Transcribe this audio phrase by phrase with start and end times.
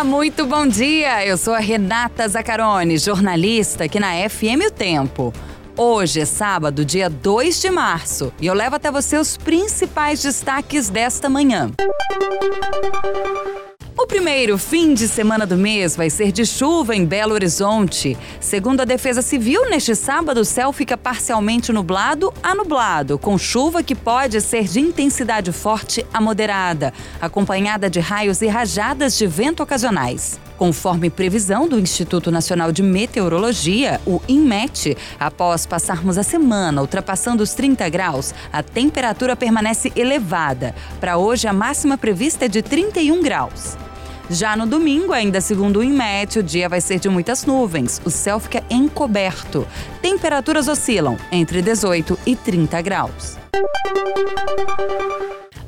[0.00, 1.26] Olá, muito bom dia.
[1.26, 5.30] Eu sou a Renata Zacarone, jornalista aqui na FM O Tempo.
[5.76, 10.88] Hoje é sábado, dia 2 de março, e eu levo até você os principais destaques
[10.88, 11.70] desta manhã.
[14.02, 18.16] O primeiro fim de semana do mês vai ser de chuva em Belo Horizonte.
[18.40, 23.82] Segundo a Defesa Civil, neste sábado o céu fica parcialmente nublado a nublado, com chuva
[23.82, 29.62] que pode ser de intensidade forte a moderada, acompanhada de raios e rajadas de vento
[29.62, 30.40] ocasionais.
[30.56, 37.52] Conforme previsão do Instituto Nacional de Meteorologia, o INMET, após passarmos a semana ultrapassando os
[37.52, 40.74] 30 graus, a temperatura permanece elevada.
[40.98, 43.76] Para hoje, a máxima prevista é de 31 graus.
[44.32, 48.00] Já no domingo, ainda segundo o INMET, o dia vai ser de muitas nuvens.
[48.04, 49.66] O céu fica encoberto.
[50.00, 53.36] Temperaturas oscilam entre 18 e 30 graus.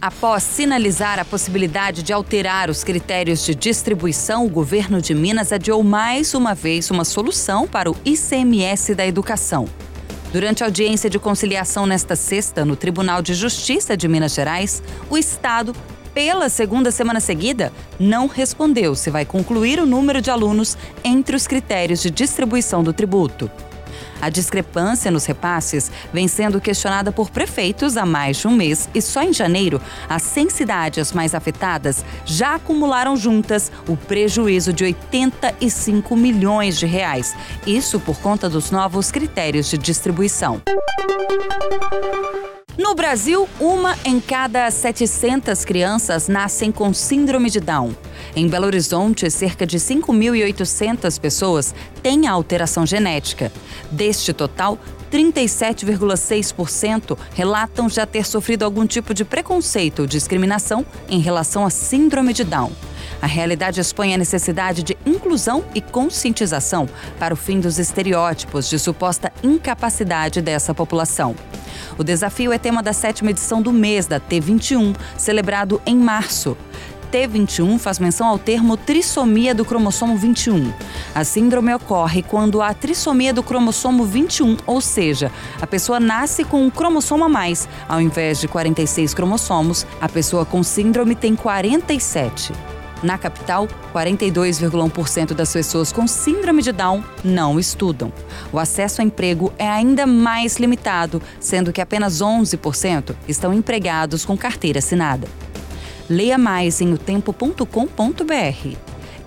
[0.00, 5.82] Após sinalizar a possibilidade de alterar os critérios de distribuição, o governo de Minas adiou
[5.82, 9.68] mais uma vez uma solução para o ICMS da educação.
[10.32, 15.18] Durante a audiência de conciliação nesta sexta no Tribunal de Justiça de Minas Gerais, o
[15.18, 15.74] Estado
[16.16, 21.46] pela segunda semana seguida, não respondeu se vai concluir o número de alunos entre os
[21.46, 23.50] critérios de distribuição do tributo.
[24.18, 29.02] A discrepância nos repasses vem sendo questionada por prefeitos há mais de um mês e
[29.02, 29.78] só em janeiro
[30.08, 37.36] as 100 cidades mais afetadas já acumularam juntas o prejuízo de 85 milhões de reais.
[37.66, 40.62] Isso por conta dos novos critérios de distribuição.
[42.86, 47.92] No Brasil, uma em cada 700 crianças nascem com síndrome de Down.
[48.36, 53.50] Em Belo Horizonte, cerca de 5.800 pessoas têm a alteração genética.
[53.90, 54.78] Deste total,
[55.10, 62.32] 37,6% relatam já ter sofrido algum tipo de preconceito ou discriminação em relação à síndrome
[62.32, 62.70] de Down.
[63.20, 68.78] A realidade expõe a necessidade de inclusão e conscientização para o fim dos estereótipos de
[68.78, 71.34] suposta incapacidade dessa população.
[71.98, 76.56] O desafio é tema da sétima edição do mês da T21, celebrado em março.
[77.10, 80.72] T21 faz menção ao termo trissomia do cromossomo 21.
[81.14, 86.62] A síndrome ocorre quando há trissomia do cromossomo 21, ou seja, a pessoa nasce com
[86.62, 87.68] um cromossomo a mais.
[87.88, 92.75] Ao invés de 46 cromossomos, a pessoa com síndrome tem 47.
[93.02, 98.12] Na capital, 42,1% das pessoas com síndrome de Down não estudam.
[98.52, 104.36] O acesso ao emprego é ainda mais limitado, sendo que apenas 11% estão empregados com
[104.36, 105.28] carteira assinada.
[106.08, 108.76] Leia mais em otempo.com.br.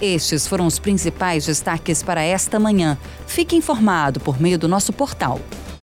[0.00, 2.98] Estes foram os principais destaques para esta manhã.
[3.26, 5.40] Fique informado por meio do nosso portal